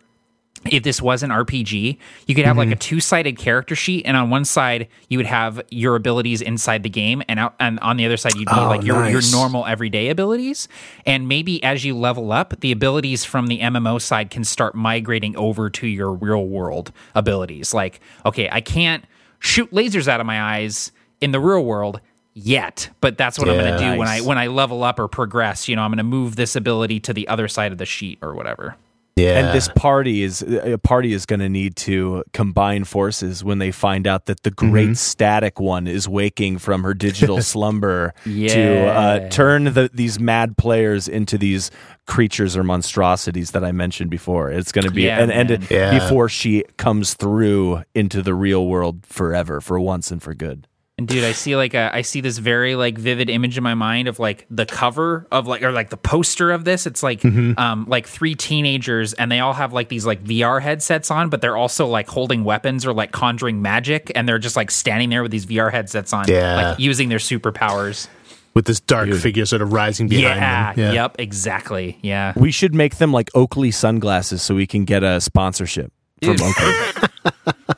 [0.70, 4.30] if this was an RPG, you could have like a two-sided character sheet, and on
[4.30, 8.06] one side you would have your abilities inside the game, and out and on the
[8.06, 10.66] other side you'd be Oh, like your your normal everyday abilities.
[11.04, 15.36] And maybe as you level up, the abilities from the MMO side can start migrating
[15.36, 17.72] over to your real world abilities.
[17.72, 19.04] Like, okay, I can't
[19.38, 22.00] shoot lasers out of my eyes in the real world
[22.34, 23.92] yet, but that's what I'm going to Yeah.
[23.94, 25.68] do when I when I level up or progress.
[25.68, 28.18] You know, I'm going to move this ability to the other side of the sheet
[28.20, 28.76] or whatever.
[29.16, 33.58] yeah And this party is a party is going to need to combine forces when
[33.58, 38.86] they find out that the great static one is waking from her digital slumber to
[38.86, 41.70] uh, turn the, these mad players into these
[42.06, 44.50] creatures or monstrosities that I mentioned before.
[44.50, 45.66] It's going to be Yeah, and and man.
[45.70, 45.98] Yeah.
[45.98, 50.66] before she comes through into the real world forever for once and for good.
[50.98, 53.74] And dude, I see like a, I see this very like vivid image in my
[53.74, 56.86] mind of like the cover of like or like the poster of this.
[56.86, 57.58] It's like Mm-hmm.
[57.58, 61.42] um like three teenagers and they all have like these like VR headsets on, but
[61.42, 65.22] they're also like holding weapons or like conjuring magic, and they're just like standing there
[65.22, 66.54] with these VR headsets on, Yeah.
[66.70, 68.08] like using their superpowers.
[68.54, 71.98] with this dark figure sort of rising behind Yeah, them yep, exactly.
[72.00, 72.32] Yeah.
[72.36, 75.92] We should make them like Oakley sunglasses so we can get a sponsorship
[76.24, 76.72] from Oakley.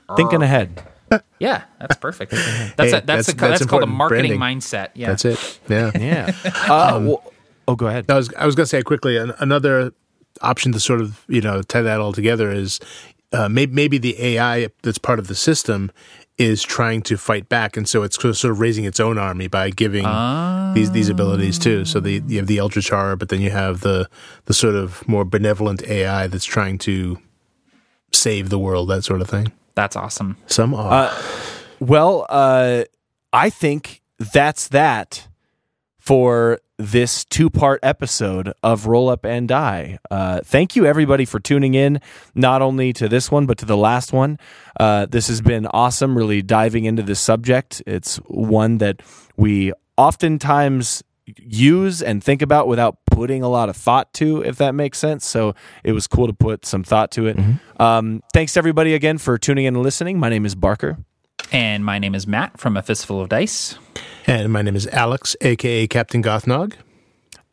[0.16, 0.80] Thinking ahead.
[1.38, 2.32] Yeah, that's perfect.
[2.32, 4.60] That's Hey, a, that's that's- a, that's that's, called a marketing branding.
[4.60, 4.88] mindset.
[4.94, 5.60] Yeah, That's it.
[5.68, 5.90] Yeah.
[5.98, 6.32] Yeah.
[6.68, 7.32] Uh, well-
[7.68, 8.06] oh, go ahead.
[8.10, 9.92] I was I was going to say quickly an, another
[10.42, 12.80] option to sort of you know tie that all together is
[13.32, 15.90] uh, maybe maybe the AI that's part of the system
[16.38, 19.70] is trying to fight back, and so it's sort of raising its own army by
[19.70, 20.04] giving
[20.74, 21.84] these these abilities too.
[21.84, 24.08] So the you have the Eldritch Horror, but then you have the
[24.44, 27.18] the sort of more benevolent AI that's trying to
[28.12, 29.52] save the world, that sort of thing.
[29.74, 30.36] that's awesome.
[30.46, 31.12] Some are.
[31.80, 32.84] Well, uh,
[33.32, 35.28] I think that's that
[35.98, 39.98] for this two part episode of Roll Up and Die.
[40.10, 42.00] Uh, thank you, everybody, for tuning in,
[42.34, 44.38] not only to this one, but to the last one.
[44.78, 47.82] Uh, this has been awesome, really diving into this subject.
[47.86, 49.02] It's one that
[49.36, 51.02] we oftentimes
[51.36, 55.26] use and think about without putting a lot of thought to, if that makes sense.
[55.26, 55.54] So
[55.84, 57.38] it was cool to put some thought to it.
[57.78, 60.18] Um, thanks, everybody, again for tuning in and listening.
[60.18, 60.98] My name is Barker.
[61.50, 63.76] And my name is Matt from A Fistful of Dice.
[64.26, 66.74] and my name is Alex, aka Captain Gothnog.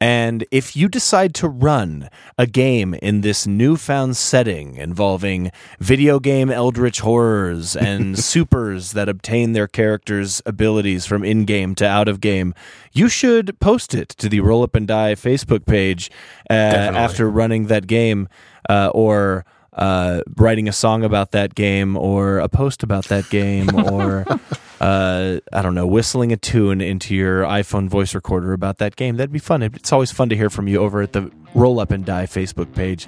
[0.06, 6.52] And if you decide to run a game in this newfound setting involving video game
[6.52, 12.22] eldritch horrors and supers that obtain their characters' abilities from in game to out of
[12.22, 12.54] game,
[12.94, 16.12] you should post it to the Roll Up and Die Facebook page
[16.52, 18.30] uh, after running that game
[18.70, 19.44] uh, or.
[19.78, 24.26] Uh, writing a song about that game, or a post about that game, or
[24.80, 29.18] uh, I don't know, whistling a tune into your iPhone voice recorder about that game.
[29.18, 29.64] That'd be fun.
[29.64, 32.74] It's always fun to hear from you over at the Roll Up and Die Facebook
[32.74, 33.06] page,